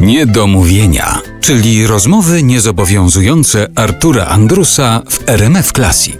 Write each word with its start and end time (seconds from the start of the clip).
Niedomówienia, 0.00 1.20
czyli 1.40 1.86
rozmowy 1.86 2.42
niezobowiązujące 2.42 3.68
Artura 3.74 4.26
Andrusa 4.26 5.02
w 5.10 5.28
RMF 5.28 5.72
Classic. 5.72 6.16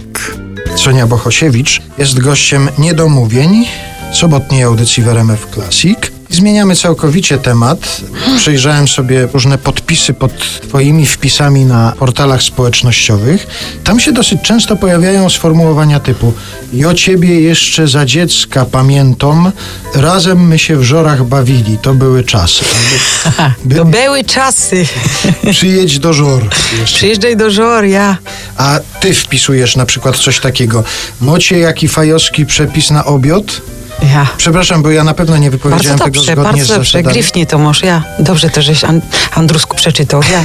Sonia 0.76 1.06
Bohosiewicz 1.06 1.82
jest 1.98 2.20
gościem 2.20 2.68
Niedomówień, 2.78 3.66
sobotniej 4.12 4.62
audycji 4.62 5.02
w 5.02 5.08
RMF 5.08 5.46
Classic. 5.54 6.15
Zmieniamy 6.36 6.76
całkowicie 6.76 7.38
temat. 7.38 8.00
Przejrzałem 8.36 8.88
sobie 8.88 9.28
różne 9.32 9.58
podpisy 9.58 10.14
pod 10.14 10.60
Twoimi 10.68 11.06
wpisami 11.06 11.64
na 11.64 11.92
portalach 11.98 12.42
społecznościowych. 12.42 13.46
Tam 13.84 14.00
się 14.00 14.12
dosyć 14.12 14.42
często 14.42 14.76
pojawiają 14.76 15.30
sformułowania 15.30 16.00
typu 16.00 16.32
I 16.72 16.84
o 16.84 16.94
ciebie 16.94 17.40
jeszcze 17.40 17.88
za 17.88 18.04
dziecka 18.04 18.64
pamiętam, 18.64 19.52
razem 19.94 20.46
my 20.46 20.58
się 20.58 20.76
w 20.76 20.82
żorach 20.82 21.24
bawili, 21.24 21.78
to 21.78 21.94
były 21.94 22.24
czasy. 22.24 22.64
To 23.76 23.84
były 23.84 24.24
czasy. 24.24 24.86
Przyjedź 25.50 25.98
do 25.98 26.12
żor. 26.12 26.42
Jeszcze. 26.80 26.96
Przyjeżdżaj 26.96 27.36
do 27.36 27.50
Żoria. 27.50 28.16
A 28.56 28.80
ty 29.00 29.14
wpisujesz 29.14 29.76
na 29.76 29.86
przykład 29.86 30.16
coś 30.16 30.40
takiego. 30.40 30.84
Mocie 31.20 31.58
jaki 31.58 31.88
fajowski 31.88 32.46
przepis 32.46 32.90
na 32.90 33.04
obiad? 33.04 33.44
Ja. 34.02 34.26
Przepraszam, 34.36 34.82
bo 34.82 34.90
ja 34.90 35.04
na 35.04 35.14
pewno 35.14 35.36
nie 35.36 35.50
Bardzo 35.50 35.56
wypowiedziałem 35.68 35.98
tego 35.98 36.10
dobrze, 36.10 36.32
zgodnie 36.32 36.52
bardzo 36.52 36.74
dobrze. 36.74 37.02
Grifnie 37.02 37.46
to 37.46 37.58
może 37.58 37.86
ja. 37.86 38.02
Dobrze 38.18 38.50
to, 38.50 38.62
żeś 38.62 38.84
An- 38.84 39.00
Andrusku 39.34 39.76
przeczytał. 39.76 40.20
Ja. 40.32 40.44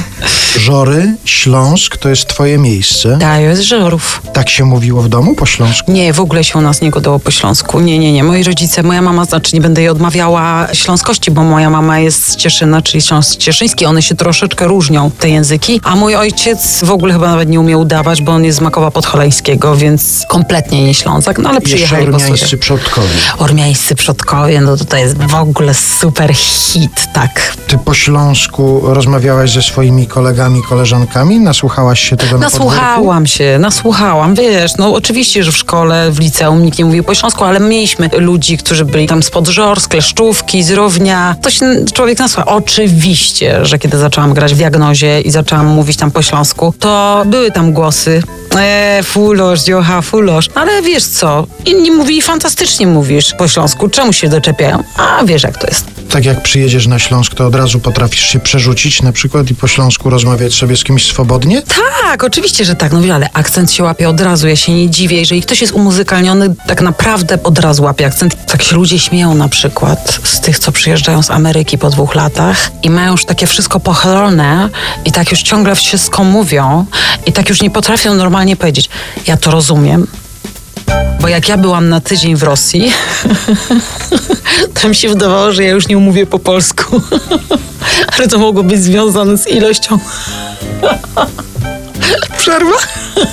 Żory, 0.60 1.14
Śląsk 1.24 1.96
to 1.96 2.08
jest 2.08 2.26
twoje 2.26 2.58
miejsce. 2.58 3.16
Daję 3.18 3.56
z 3.56 3.60
Żorów. 3.60 4.22
Tak 4.32 4.50
się 4.50 4.64
mówiło 4.64 5.02
w 5.02 5.08
domu 5.08 5.34
po 5.34 5.46
śląsku? 5.46 5.92
Nie, 5.92 6.12
w 6.12 6.20
ogóle 6.20 6.44
się 6.44 6.58
u 6.58 6.62
nas 6.62 6.80
nie 6.80 6.90
gadało 6.90 7.18
po 7.18 7.30
śląsku. 7.30 7.80
Nie, 7.80 7.98
nie, 7.98 8.12
nie. 8.12 8.24
Moi 8.24 8.42
rodzice, 8.44 8.82
moja 8.82 9.02
mama, 9.02 9.24
znaczy 9.24 9.50
nie 9.54 9.60
będę 9.60 9.80
jej 9.80 9.90
odmawiała 9.90 10.68
śląskości, 10.72 11.30
bo 11.30 11.42
moja 11.42 11.70
mama 11.70 11.98
jest 11.98 12.28
z 12.28 12.36
Cieszyna, 12.36 12.82
czyli 12.82 13.02
Śląsk 13.02 13.38
Cieszyński. 13.38 13.86
One 13.86 14.02
się 14.02 14.14
troszeczkę 14.14 14.66
różnią, 14.66 15.10
te 15.10 15.30
języki. 15.30 15.80
A 15.84 15.96
mój 15.96 16.16
ojciec 16.16 16.84
w 16.84 16.90
ogóle 16.90 17.12
chyba 17.12 17.28
nawet 17.28 17.48
nie 17.48 17.60
umie 17.60 17.78
udawać, 17.78 18.22
bo 18.22 18.32
on 18.32 18.44
jest 18.44 18.58
z 18.58 18.60
Makowa 18.60 18.90
Podholańskiego, 18.90 19.76
więc 19.76 20.24
kompletnie 20.28 20.84
nie 20.84 20.94
Ślązak. 20.94 21.38
No 21.38 21.48
ale 21.50 21.60
przyjechali 21.60 22.06
po 22.06 22.18
przodkowie. 22.58 23.08
Ormiańscy 23.42 23.94
przodkowie, 23.94 24.60
no 24.60 24.76
to 24.76 24.84
to 24.84 24.96
jest 24.96 25.18
w 25.18 25.34
ogóle 25.34 25.74
super 25.74 26.34
hit, 26.34 27.12
tak. 27.12 27.56
Ty 27.66 27.78
po 27.78 27.94
śląsku 27.94 28.80
rozmawiałaś 28.84 29.50
ze 29.50 29.62
swoimi 29.62 30.06
kolegami, 30.06 30.62
koleżankami? 30.62 31.40
Nasłuchałaś 31.40 32.00
się 32.00 32.16
tego 32.16 32.32
na? 32.32 32.38
Nasłuchałam 32.38 33.26
się, 33.26 33.58
nasłuchałam, 33.60 34.34
wiesz, 34.34 34.76
no 34.78 34.94
oczywiście, 34.94 35.44
że 35.44 35.52
w 35.52 35.56
szkole, 35.56 36.10
w 36.10 36.18
liceum 36.18 36.62
nikt 36.62 36.78
nie 36.78 36.84
mówił 36.84 37.04
po 37.04 37.14
śląsku, 37.14 37.44
ale 37.44 37.60
mieliśmy 37.60 38.10
ludzi, 38.18 38.58
którzy 38.58 38.84
byli 38.84 39.06
tam 39.06 39.22
spod 39.22 39.48
Żor, 39.48 39.80
z 39.80 39.88
Kleszczówki, 39.88 40.62
z 40.62 40.70
Równia. 40.70 41.36
To 41.42 41.50
się 41.50 41.66
człowiek 41.94 42.18
nasłucha. 42.18 42.46
Oczywiście, 42.46 43.66
że 43.66 43.78
kiedy 43.78 43.98
zaczęłam 43.98 44.34
grać 44.34 44.54
w 44.54 44.56
diagnozie 44.56 45.20
i 45.20 45.30
zaczęłam 45.30 45.66
mówić 45.66 45.96
tam 45.96 46.10
po 46.10 46.22
śląsku, 46.22 46.74
to 46.78 47.22
były 47.26 47.50
tam 47.50 47.72
głosy. 47.72 48.22
Eee, 48.58 49.02
fulosz, 49.02 49.60
dziocha, 49.60 50.02
fulosz. 50.02 50.48
Ale 50.54 50.82
wiesz 50.82 51.04
co, 51.04 51.46
inni 51.66 51.90
mówili, 51.90 52.22
fantastycznie 52.22 52.86
mówisz 52.86 53.34
po 53.38 53.48
śląsku, 53.48 53.88
czemu 53.88 54.12
się 54.12 54.28
doczepiają? 54.28 54.82
A 54.96 55.24
wiesz 55.24 55.42
jak 55.42 55.58
to 55.58 55.66
jest. 55.66 55.84
Tak 56.10 56.24
jak 56.24 56.42
przyjedziesz 56.42 56.86
na 56.86 56.98
Śląsk, 56.98 57.34
to 57.34 57.46
od 57.46 57.54
razu 57.54 57.80
potrafisz 57.80 58.24
się 58.28 58.40
przerzucić 58.40 59.02
na 59.02 59.12
przykład 59.12 59.50
i 59.50 59.54
po 59.54 59.68
śląsku 59.68 60.10
rozmawiać 60.10 60.54
sobie 60.54 60.76
z 60.76 60.84
kimś 60.84 61.06
swobodnie? 61.06 61.62
Tak, 62.02 62.24
oczywiście, 62.24 62.64
że 62.64 62.74
tak. 62.74 62.92
No 62.92 63.00
wiele, 63.00 63.14
ale 63.14 63.28
akcent 63.32 63.72
się 63.72 63.82
łapie 63.82 64.08
od 64.08 64.20
razu. 64.20 64.48
Ja 64.48 64.56
się 64.56 64.72
nie 64.72 64.90
dziwię. 64.90 65.18
Jeżeli 65.18 65.42
ktoś 65.42 65.60
jest 65.60 65.72
umuzykalniony, 65.72 66.54
tak 66.66 66.80
naprawdę 66.80 67.38
od 67.42 67.58
razu 67.58 67.82
łapie 67.82 68.06
akcent. 68.06 68.46
Tak 68.46 68.62
się 68.62 68.76
ludzie 68.76 68.98
śmieją 68.98 69.34
na 69.34 69.48
przykład 69.48 70.20
z 70.24 70.40
tych, 70.40 70.58
co 70.58 70.72
przyjeżdżają 70.72 71.22
z 71.22 71.30
Ameryki 71.30 71.78
po 71.78 71.90
dwóch 71.90 72.14
latach 72.14 72.70
i 72.82 72.90
mają 72.90 73.12
już 73.12 73.24
takie 73.24 73.46
wszystko 73.46 73.80
pochylone 73.80 74.68
i 75.04 75.12
tak 75.12 75.30
już 75.30 75.42
ciągle 75.42 75.74
wszystko 75.74 76.24
mówią 76.24 76.86
i 77.26 77.32
tak 77.32 77.48
już 77.48 77.62
nie 77.62 77.70
potrafią 77.70 78.14
normalnie 78.14 78.41
powiedzieć. 78.56 78.88
Ja 79.26 79.36
to 79.36 79.50
rozumiem. 79.50 80.06
Bo 81.20 81.28
jak 81.28 81.48
ja 81.48 81.56
byłam 81.56 81.88
na 81.88 82.00
tydzień 82.00 82.36
w 82.36 82.42
Rosji, 82.42 82.92
to 84.82 84.88
mi 84.88 84.94
się 84.94 85.08
wydawało, 85.08 85.52
że 85.52 85.64
ja 85.64 85.70
już 85.70 85.88
nie 85.88 85.96
mówię 85.96 86.26
po 86.26 86.38
polsku. 86.38 87.00
Ale 88.18 88.28
to 88.28 88.38
mogło 88.38 88.62
być 88.62 88.82
związane 88.82 89.38
z 89.38 89.46
ilością. 89.46 89.98
Przerwa? 92.38 92.72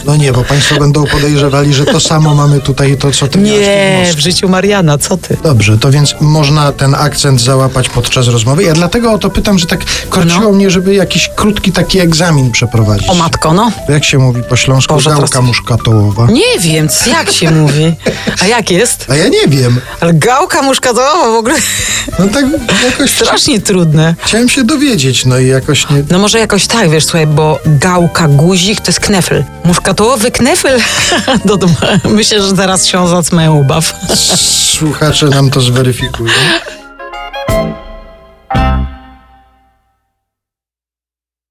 No 0.05 0.15
nie, 0.15 0.31
bo 0.33 0.43
państwo 0.43 0.75
będą 0.79 1.05
podejrzewali, 1.05 1.73
że 1.73 1.85
to 1.85 1.99
samo 1.99 2.35
mamy 2.35 2.59
tutaj, 2.59 2.97
to 2.97 3.11
co 3.11 3.27
ty 3.27 3.39
Nie, 3.39 4.11
w 4.15 4.19
życiu 4.19 4.49
Mariana, 4.49 4.97
co 4.97 5.17
ty? 5.17 5.37
Dobrze, 5.43 5.77
to 5.77 5.91
więc 5.91 6.15
można 6.21 6.71
ten 6.71 6.95
akcent 6.95 7.41
załapać 7.41 7.89
podczas 7.89 8.27
rozmowy. 8.27 8.63
Ja 8.63 8.73
dlatego 8.73 9.11
o 9.13 9.17
to 9.17 9.29
pytam, 9.29 9.59
że 9.59 9.65
tak 9.65 9.79
korciło 10.09 10.41
No. 10.43 10.51
mnie, 10.51 10.69
żeby 10.71 10.93
jakiś 10.95 11.29
krótki 11.35 11.71
taki 11.71 11.99
egzamin 11.99 12.51
przeprowadzić. 12.51 13.09
O 13.09 13.13
matko, 13.13 13.53
no. 13.53 13.71
Jak 13.89 14.05
się 14.05 14.17
mówi 14.17 14.43
po 14.43 14.55
śląsku? 14.55 14.93
Boże, 14.93 15.09
Gałka 15.09 15.27
teraz- 15.27 15.45
muszkatołowa. 15.45 16.27
Nie 16.31 16.59
wiem, 16.59 16.87
jak 17.07 17.31
się 17.31 17.51
mówi. 17.51 17.95
A 18.41 18.47
jak 18.47 18.71
jest? 18.71 19.05
A 19.09 19.15
ja 19.15 19.27
nie 19.27 19.47
wiem. 19.47 19.81
Ale 19.99 20.13
gałka 20.13 20.61
muszkatołowa 20.61 21.31
w 21.31 21.35
ogóle 21.35 21.55
No 22.19 22.27
tak 22.27 22.45
jakoś 22.91 23.11
strasznie 23.11 23.59
trudne. 23.61 24.15
chciałem 24.25 24.49
się 24.49 24.63
dowiedzieć, 24.63 25.25
no 25.25 25.39
i 25.39 25.47
jakoś 25.47 25.89
nie... 25.89 26.03
No 26.11 26.19
może 26.19 26.39
jakoś 26.39 26.67
tak, 26.67 26.89
wiesz, 26.89 27.03
słuchaj, 27.05 27.27
bo 27.27 27.59
gałka, 27.65 28.27
guzik 28.69 28.85
to 28.85 28.89
jest 28.89 28.99
knefel. 28.99 29.43
Muszkatołowy 29.63 30.31
knefel? 30.31 30.79
Myślę, 32.09 32.41
że 32.41 32.53
teraz 32.53 32.85
się 32.85 33.07
zacmę 33.07 33.51
ubaw. 33.51 33.93
Słuchacze 34.77 35.25
nam 35.25 35.49
to 35.49 35.61
zweryfikują. 35.61 36.33